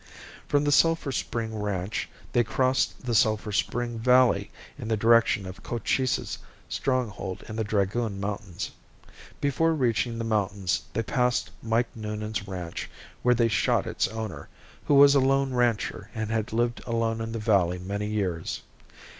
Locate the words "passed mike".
11.03-11.95